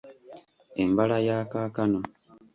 Embala 0.81 1.17
ya 1.27 1.37
kaakano 1.51 1.99